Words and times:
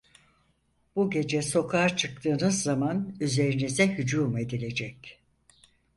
Bu 0.95 1.09
gece 1.11 1.41
sokağa 1.41 1.95
çıktığınız 1.95 2.61
zaman 2.63 3.15
üzerinize 3.19 3.87
hücum 3.87 4.37
edilecek… 4.37 5.19